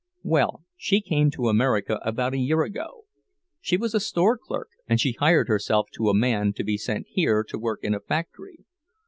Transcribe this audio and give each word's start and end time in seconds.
"Well, 0.23 0.63
she 0.75 0.99
came 0.99 1.29
to 1.29 1.47
America 1.47 1.99
about 2.03 2.33
a 2.33 2.39
year 2.39 2.63
ago. 2.63 3.03
She 3.59 3.77
was 3.77 3.93
a 3.93 3.99
store 3.99 4.35
clerk, 4.35 4.69
and 4.87 4.99
she 4.99 5.11
hired 5.11 5.47
herself 5.47 5.89
to 5.93 6.09
a 6.09 6.15
man 6.17 6.53
to 6.53 6.63
be 6.63 6.75
sent 6.75 7.05
here 7.07 7.43
to 7.43 7.59
work 7.59 7.83
in 7.83 7.93
a 7.93 7.99
factory. 7.99 8.65